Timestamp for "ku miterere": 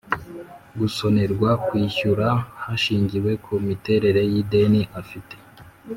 3.43-4.21